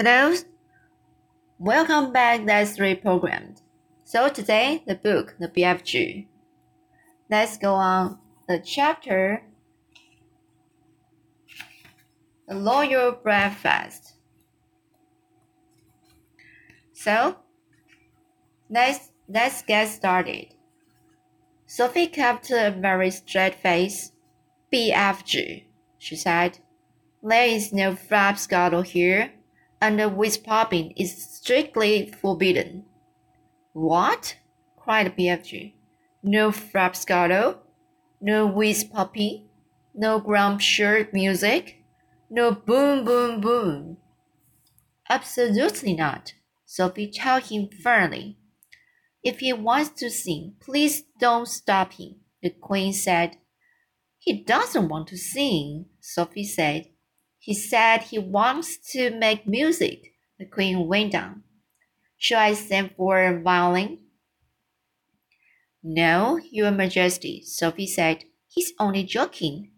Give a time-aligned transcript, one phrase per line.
[0.00, 0.32] Hello,
[1.58, 2.46] welcome back.
[2.46, 3.62] That's reprogrammed.
[4.04, 6.28] So today, the book, the BFG.
[7.28, 9.42] Let's go on the chapter,
[12.46, 14.12] the Royal Breakfast.
[16.92, 17.38] So,
[18.70, 20.54] let's let's get started.
[21.66, 24.12] Sophie kept a very straight face.
[24.72, 25.64] BFG,
[25.98, 26.60] she said.
[27.20, 29.32] There is no frobscottle here,
[29.80, 32.84] and whizzpopping is strictly forbidden.
[33.72, 34.36] What?
[34.76, 35.74] cried BFG.
[36.22, 37.58] No frobscottle,
[38.20, 39.46] no whizzpopping,
[39.94, 41.82] no grump shirt music,
[42.30, 43.98] no boom boom boom.
[45.08, 48.36] Absolutely not, Sophie told him firmly.
[49.22, 53.36] If he wants to sing, please don't stop him, the queen said.
[54.18, 56.86] He doesn't want to sing, Sophie said.
[57.48, 61.44] He said he wants to make music, the queen went on.
[62.18, 64.00] Shall I send for a violin?
[65.82, 68.24] No, Your Majesty, Sophie said.
[68.48, 69.70] He's only joking.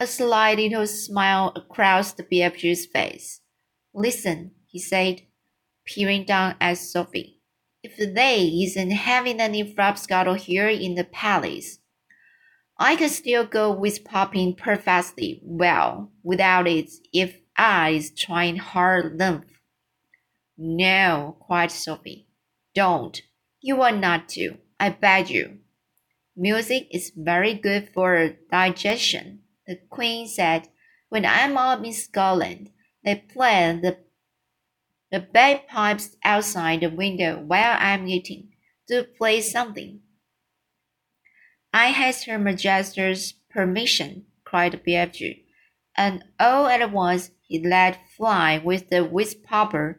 [0.00, 3.40] A slight little smile crossed the BFG's face.
[3.94, 5.22] Listen, he said,
[5.84, 7.38] peering down at Sophie.
[7.84, 11.77] If they isn't having any frobscottle here in the palace,
[12.78, 19.44] I can still go whizzpopping perfectly well without it if I is trying hard enough.
[20.56, 22.28] No, cried Sophie.
[22.74, 23.20] Don't.
[23.60, 24.58] You are not to.
[24.78, 25.58] I beg you.
[26.36, 30.68] Music is very good for digestion, the Queen said.
[31.08, 32.70] When I'm up in Scotland,
[33.04, 33.98] they play the
[35.10, 38.50] the bagpipes outside the window while I'm eating.
[38.86, 40.00] Do play something.
[41.72, 45.44] I had Her Majesty's permission, cried BFG,
[45.96, 49.96] and all at once he let fly with the whizzpopper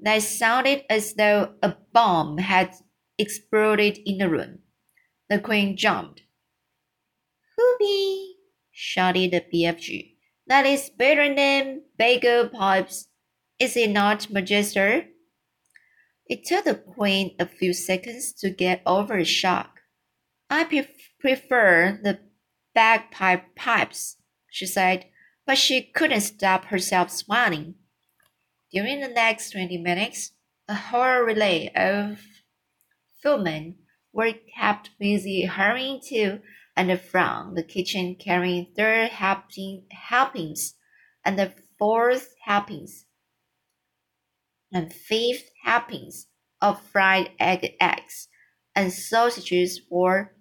[0.00, 2.74] that sounded as though a bomb had
[3.18, 4.60] exploded in the room.
[5.28, 6.22] The queen jumped.
[7.56, 8.36] Whoopee!
[8.70, 10.14] shouted the BFG.
[10.46, 13.08] That is better than bagel pipes,
[13.58, 15.08] is it not, Majesty?
[16.26, 19.77] It took the queen a few seconds to get over the shock.
[20.50, 20.86] I
[21.20, 22.20] prefer the
[22.74, 24.16] bagpipe pipes,
[24.50, 25.06] she said,
[25.46, 27.74] but she couldn't stop herself smiling.
[28.72, 30.32] During the next twenty minutes,
[30.68, 32.20] a whole relay of
[33.22, 33.76] footmen
[34.12, 36.40] were kept busy hurrying to
[36.76, 40.74] and from the kitchen carrying third helping, helpings
[41.24, 43.04] and the fourth helpings
[44.72, 46.26] and fifth helpings
[46.60, 48.28] of fried egg eggs
[48.74, 50.34] and sausages for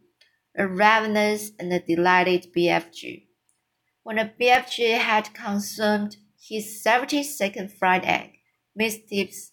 [0.57, 3.27] a ravenous and a delighted BFG.
[4.03, 8.39] When the BFG had consumed his 72nd fried egg,
[8.75, 9.51] Miss Tibbs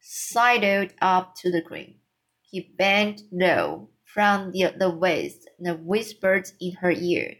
[0.00, 1.96] sidled up to the green.
[2.40, 7.36] He bent low from the, the waist and whispered in her ear,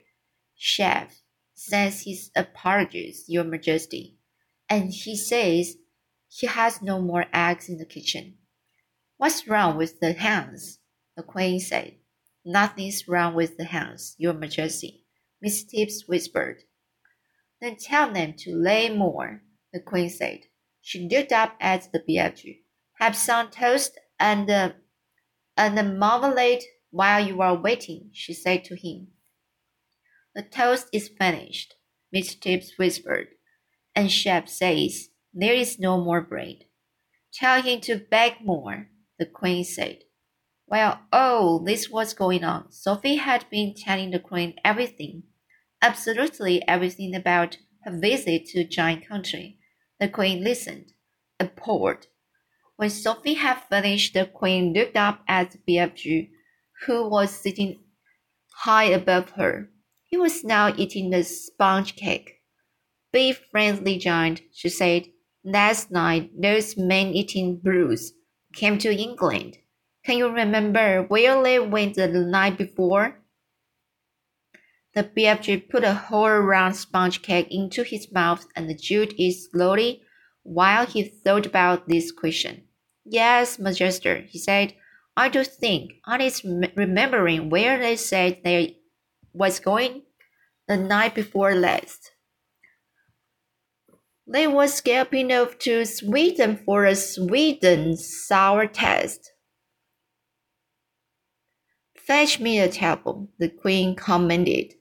[0.54, 1.22] Chef
[1.54, 4.16] sends his apologies, Your Majesty,
[4.68, 5.76] and he says
[6.28, 8.38] he has no more eggs in the kitchen.
[9.16, 10.78] What's wrong with the hens?
[11.16, 11.96] The Queen said.
[12.44, 15.04] Nothing's wrong with the hens, Your Majesty,
[15.40, 16.64] Miss Tibbs whispered.
[17.60, 19.42] Then tell them to lay more,
[19.72, 20.40] the Queen said.
[20.80, 22.62] She looked up at the BFG.
[22.94, 24.72] Have some toast and uh,
[25.56, 29.08] and a marmalade while you are waiting, she said to him.
[30.34, 31.74] The toast is finished,
[32.10, 33.28] Miss Tibbs whispered,
[33.94, 36.64] and Chef says there is no more bread.
[37.32, 38.88] Tell him to bake more,
[39.18, 40.04] the Queen said.
[40.72, 45.24] While all oh, this was going on, Sophie had been telling the queen everything,
[45.82, 49.58] absolutely everything about her visit to Giant Country.
[50.00, 50.94] The queen listened,
[51.38, 52.06] appalled.
[52.76, 56.30] When Sophie had finished, the queen looked up at BFG,
[56.86, 57.80] who was sitting
[58.60, 59.68] high above her.
[60.04, 62.36] He was now eating the sponge cake.
[63.12, 65.08] Be friendly, Giant, she said.
[65.44, 68.12] Last night, those man-eating brutes
[68.54, 69.58] came to England.
[70.04, 73.18] Can you remember where they went the night before?
[74.94, 80.02] The BFG put a whole round sponge cake into his mouth and chewed it slowly
[80.42, 82.64] while he thought about this question.
[83.04, 84.74] Yes, Majesty, he said.
[85.16, 86.32] I do think I
[86.74, 88.78] remembering where they said they
[89.32, 90.02] was going
[90.68, 92.12] the night before last.
[94.26, 99.31] They was scaping off to Sweden for a Sweden sour test.
[102.06, 104.74] Fetch me a table, the queen commanded.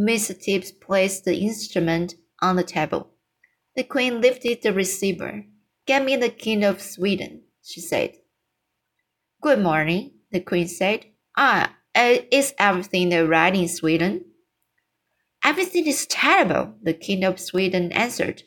[0.00, 0.38] Mr.
[0.38, 3.10] Tibbs placed the instrument on the table.
[3.76, 5.44] The queen lifted the receiver.
[5.86, 8.14] Get me the king of Sweden, she said.
[9.42, 11.04] Good morning, the queen said.
[11.36, 14.24] Ah, uh, is everything all right in Sweden?
[15.44, 18.44] Everything is terrible, the king of Sweden answered.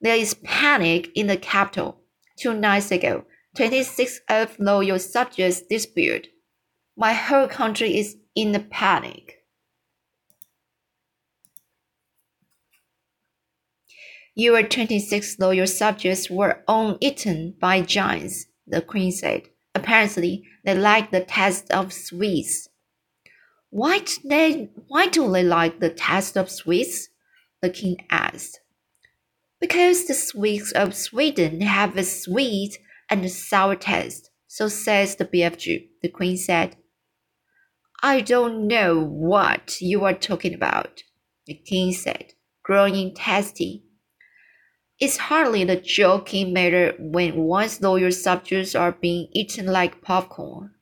[0.00, 2.00] There is panic in the capital.
[2.40, 3.24] Two nights ago,
[3.56, 6.26] 26 of loyal subjects disappeared.
[7.00, 9.44] My whole country is in a panic.
[14.34, 19.42] Your 26 loyal subjects were all eaten by giants, the queen said.
[19.76, 22.68] Apparently, they like the taste of sweets.
[23.70, 27.10] Why do they, why do they like the taste of sweets?
[27.62, 28.58] The king asked.
[29.60, 32.76] Because the sweets of Sweden have a sweet
[33.08, 36.74] and sour taste, so says the BFG, the queen said.
[38.00, 41.02] I don't know what you are talking about,
[41.46, 43.82] the king said, growing testy.
[45.00, 50.74] It's hardly the joking matter when one's loyal subjects are being eaten like popcorn.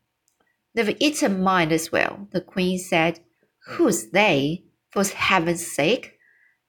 [0.75, 3.21] They've eaten mine as well, the queen said.
[3.67, 6.19] Who's they, for heaven's sake?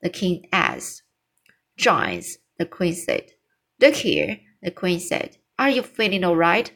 [0.01, 1.03] The king asked.
[1.75, 3.31] Giants, the queen said.
[3.81, 5.37] Look here, the queen said.
[5.59, 6.71] Are you feeling all right?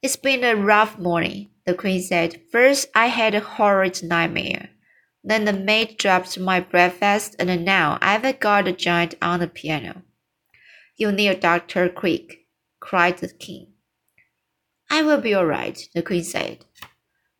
[0.00, 2.40] It's been a rough morning, the queen said.
[2.50, 4.70] First, I had a horrid nightmare.
[5.22, 10.02] Then the maid dropped my breakfast, and now I've got a giant on the piano.
[10.96, 12.46] You need a doctor quick,
[12.80, 13.74] cried the king.
[14.90, 16.64] I will be all right, the queen said.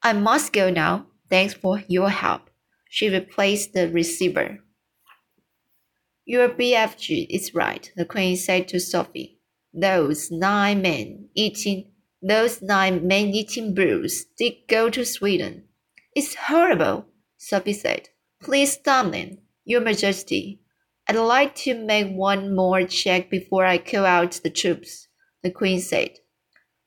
[0.02, 1.06] I must go now.
[1.30, 2.50] Thanks for your help.
[2.90, 4.58] She replaced the receiver.
[6.26, 9.40] Your BFG is right, the queen said to Sophie.
[9.72, 11.92] Those nine men eating
[12.23, 15.65] those nine men eating brews did go to Sweden.
[16.15, 17.06] It's horrible,
[17.37, 18.09] Sophie said.
[18.43, 20.61] Please them, Your Majesty.
[21.06, 25.09] I'd like to make one more check before I call out the troops,
[25.43, 26.19] the Queen said.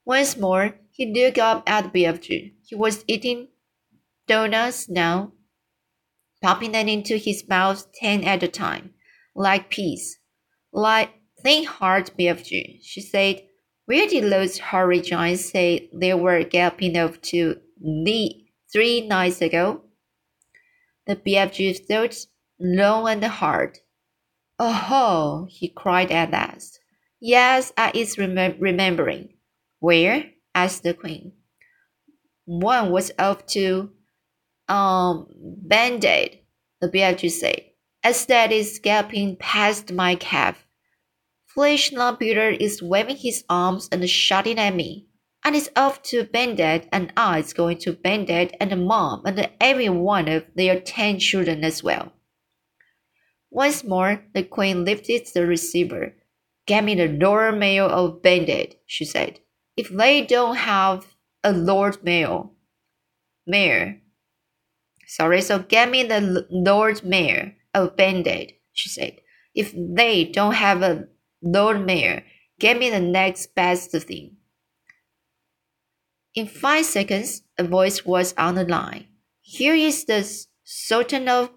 [0.05, 2.53] Once more, he looked up at BFG.
[2.65, 3.47] He was eating
[4.27, 5.33] donuts now,
[6.41, 8.93] popping them into his mouth ten at a time
[9.35, 10.19] like peas.
[10.71, 11.11] Like
[11.41, 13.43] think hard, BFG, she said.
[13.85, 19.81] Where did those horrid giants say they were galloping off to the three nights ago?
[21.07, 22.15] The BFG thought
[22.59, 23.79] long and hard.
[24.59, 26.79] Oh, he cried at last.
[27.19, 29.33] Yes, I is rem- remembering.
[29.79, 30.31] Where?
[30.53, 31.33] asked the queen.
[32.45, 33.91] One was off to
[34.67, 36.39] um Baghdad,
[36.79, 37.71] the BFG said
[38.03, 40.55] as that is galloping past my cab.
[41.53, 45.07] Flesh Peter is waving his arms and shouting at me.
[45.43, 49.89] And it's off to Baghdad, and I is going to Baghdad and mom and every
[49.89, 52.13] one of their ten children as well.
[53.49, 56.15] Once more, the queen lifted the receiver.
[56.67, 59.39] Get me the Lord Mayor of Baghdad, she said.
[59.75, 61.05] If they don't have
[61.43, 62.43] a Lord Mayor,
[63.45, 63.99] Mayor,
[65.07, 69.17] sorry, so get me the Lord Mayor a Baghdad, she said.
[69.53, 71.07] If they don't have a
[71.41, 72.23] Lord Mayor,
[72.59, 74.37] get me the next best thing.
[76.33, 79.07] In five seconds, a voice was on the line.
[79.41, 80.25] Here is the
[80.63, 81.49] Sultan of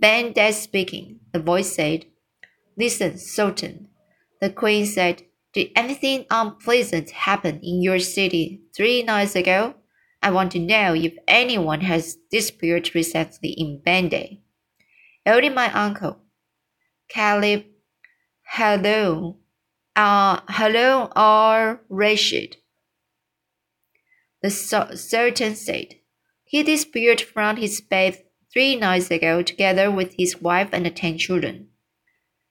[0.00, 2.06] Baghdad speaking, the voice said.
[2.76, 3.88] Listen, Sultan.
[4.40, 9.74] The queen said, Did anything unpleasant happen in your city three nights ago?
[10.22, 14.38] I want to know if anyone has disappeared recently in Baghdad.
[15.24, 16.18] Only my uncle.
[17.08, 17.64] Caleb,
[18.52, 19.36] hello,
[19.94, 22.56] uh, hello, or Rashid.
[24.42, 25.96] The Sultan said.
[26.44, 31.68] He disappeared from his bed three nights ago together with his wife and ten children.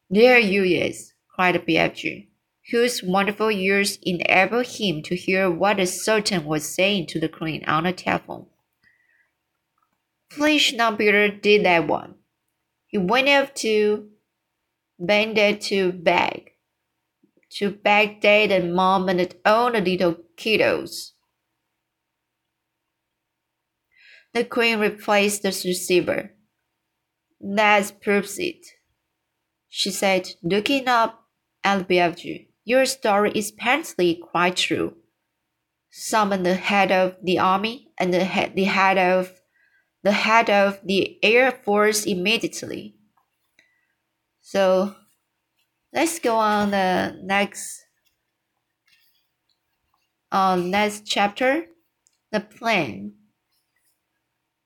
[0.10, 2.28] There you is, cried BFG,
[2.72, 7.64] whose wonderful ears enabled him to hear what the Sultan was saying to the queen
[7.66, 8.46] on the telephone.
[10.30, 12.16] Flesh Peter did that one.
[12.86, 14.10] He went up to
[15.00, 16.52] Baghdad to beg,
[17.52, 21.12] to beg dad and mom and all the little kiddos.
[24.34, 26.32] The queen replaced the receiver.
[27.40, 28.66] That proves it,
[29.70, 31.26] she said, looking up
[31.64, 32.48] at BFG.
[32.66, 34.96] Your story is apparently quite true.
[35.92, 39.40] Summon the head of the army and the head, the head of
[40.04, 42.97] the head of the Air Force immediately.
[44.48, 44.96] So
[45.92, 47.84] let's go on the next
[50.32, 51.66] uh, next chapter,
[52.32, 53.12] the plan.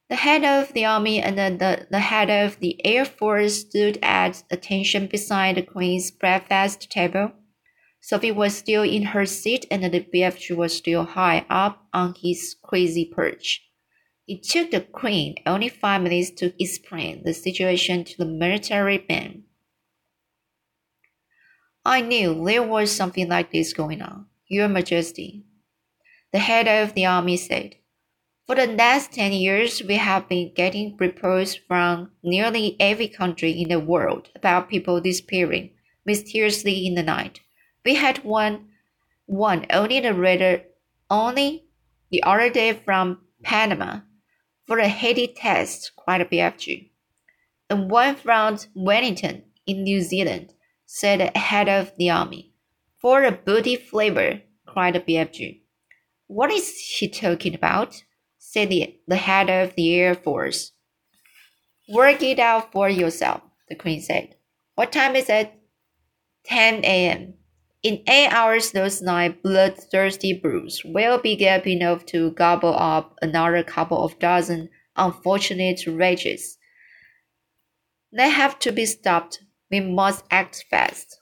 [0.07, 3.97] The head of the army and the, the, the head of the air force stood
[4.03, 7.31] at attention beside the queen's breakfast table.
[8.01, 12.55] Sophie was still in her seat and the BFG was still high up on his
[12.63, 13.67] crazy perch.
[14.27, 19.45] It took the queen only five minutes to explain the situation to the military men.
[21.83, 25.45] I knew there was something like this going on, Your Majesty.
[26.31, 27.75] The head of the army said.
[28.45, 33.69] For the last 10 years, we have been getting reports from nearly every country in
[33.69, 35.71] the world about people disappearing
[36.05, 37.39] mysteriously in the night.
[37.83, 38.67] We had one,
[39.25, 40.61] one only the radar,
[41.09, 41.65] only
[42.11, 44.01] the other day from Panama
[44.67, 46.91] for a Haiti test, quite a BFG.
[47.71, 50.53] And one from Wellington in New Zealand,
[50.93, 52.51] said the head of the army.
[52.99, 55.61] For a booty flavor, cried the BFG.
[56.27, 58.03] What is he talking about?
[58.37, 60.73] said the, the head of the Air Force.
[61.87, 64.35] Work it out for yourself, the Queen said.
[64.75, 65.53] What time is it?
[66.43, 67.35] 10 a.m.
[67.83, 73.63] In eight hours, those nine bloodthirsty brutes will be gap enough to gobble up another
[73.63, 74.67] couple of dozen
[74.97, 76.57] unfortunate wretches.
[78.11, 79.39] They have to be stopped.
[79.71, 81.19] We must act fast.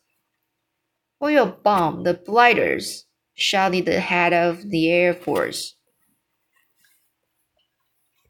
[1.19, 5.75] We'll bomb the blighters, shouted the head of the Air Force.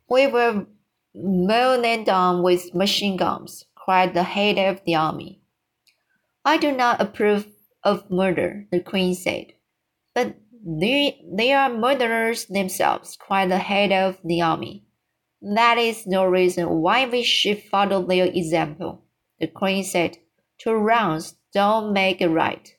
[0.09, 0.67] We will
[1.15, 5.41] mow them down with machine guns, cried the head of the army.
[6.43, 7.47] I do not approve
[7.83, 9.53] of murder, the queen said.
[10.13, 10.35] But
[10.65, 14.85] they, they are murderers themselves, cried the head of the army.
[15.41, 19.05] That is no reason why we should follow their example,
[19.39, 20.17] the queen said.
[20.57, 22.75] Two wrongs don't make a right,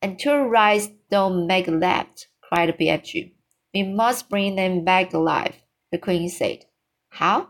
[0.00, 3.32] and two rights don't make a left, cried BFG.
[3.74, 5.56] We must bring them back alive
[5.90, 6.64] the queen said.
[7.08, 7.48] How?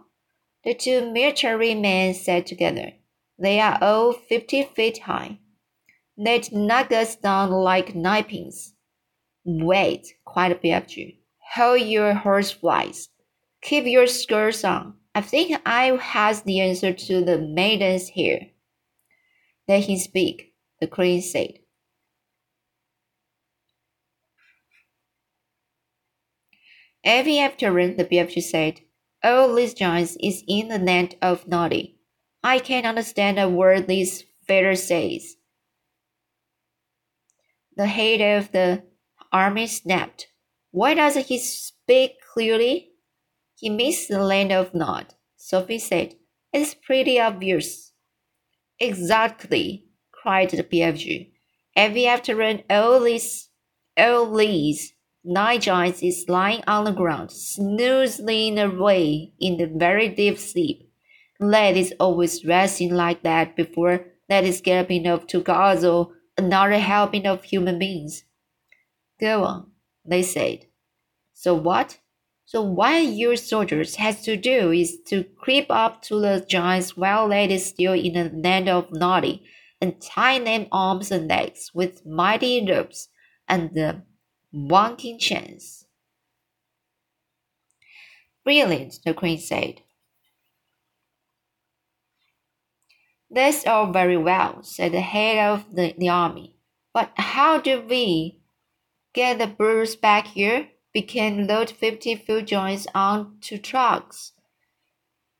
[0.65, 2.93] The two military men said together.
[3.39, 5.39] They are all fifty feet high.
[6.17, 8.75] They'd knock us down like ninepins.
[9.45, 11.17] Wait, cried BFG.
[11.55, 13.09] Hold your horse, horseflies.
[13.63, 14.95] Keep your skirts on.
[15.14, 18.49] I think I has the answer to the maidens here.
[19.67, 21.59] Let him speak, the queen said.
[27.02, 28.81] Every afternoon, the BFG said,
[29.25, 31.97] All these giants is in the land of Noddy.
[32.45, 35.37] I can't understand a word this feather says.
[37.76, 38.85] The head of the
[39.33, 40.29] army snapped.
[40.71, 42.90] Why doesn't he speak clearly?
[43.61, 45.14] He means the land of Nod.
[45.37, 46.14] Sophie said,
[46.50, 47.93] It's pretty obvious.
[48.79, 51.31] Exactly, cried the BFG.
[51.76, 53.50] Every afternoon, all these,
[53.99, 60.38] all these Nine Giants is lying on the ground, snoozing away in the very deep
[60.38, 60.90] sleep.
[61.38, 67.26] Lad is always resting like that before Lad is getting enough to guzzle another helping
[67.26, 68.25] of human beings.
[69.21, 69.73] Go on,
[70.07, 70.64] they said.
[71.35, 71.99] So what?
[72.50, 77.28] So what your soldiers has to do is to creep up to the giants while
[77.28, 79.45] they is still in the land of Noddy
[79.80, 83.07] and tie them arms and legs with mighty ropes
[83.47, 84.02] and the
[84.50, 85.85] wanting chance.
[88.42, 89.83] Brilliant, the queen said.
[93.30, 96.57] That's all very well, said the head of the, the army.
[96.92, 98.40] But how do we
[99.14, 100.66] get the birds back here?
[100.95, 104.33] We can load 50 food joints onto trucks.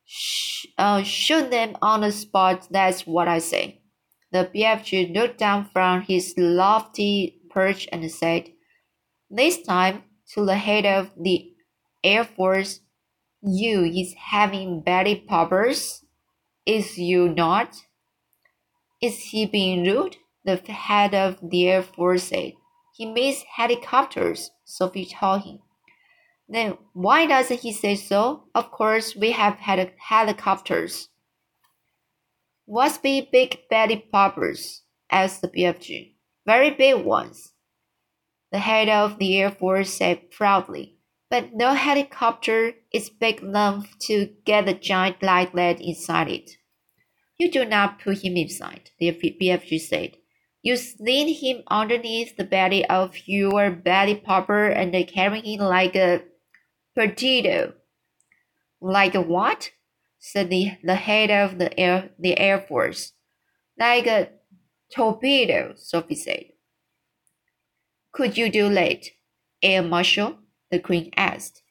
[0.05, 3.81] Sh uh, shoot them on the spot, that's what I say.
[4.31, 8.49] The BFG looked down from his lofty perch and said,
[9.29, 10.03] this time,
[10.33, 11.53] to the head of the
[12.03, 12.81] Air Force,
[13.41, 16.03] you is having belly poppers?
[16.65, 17.75] Is you not?
[19.01, 20.17] Is he being rude?
[20.43, 22.53] The head of the Air Force said.
[23.01, 25.57] He means helicopters, Sophie told him.
[26.47, 28.43] Then why doesn't he say so?
[28.53, 31.09] Of course, we have had helicopters.
[32.65, 34.83] What's be big belly poppers?
[35.09, 36.13] asked the BFG.
[36.45, 37.53] Very big ones
[38.51, 40.99] the head of the Air Force said proudly.
[41.31, 46.51] But no helicopter is big enough to get a giant light that inside it.
[47.39, 50.17] You do not put him inside, the BFG said.
[50.61, 56.23] You slid him underneath the belly of your belly popper and carry him like a
[56.95, 57.73] potato.
[58.79, 59.71] Like a what?
[60.19, 63.13] said the, the head of the air, the Air Force.
[63.79, 64.29] Like a
[64.93, 66.45] torpedo, Sophie said.
[68.11, 69.05] Could you do that,
[69.63, 70.37] Air Marshal?
[70.69, 71.63] the Queen asked.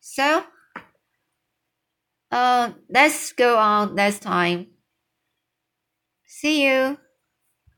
[0.00, 0.44] So,
[2.30, 4.68] uh, let's go on next time.
[6.36, 6.98] See you.